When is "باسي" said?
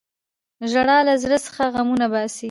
2.11-2.39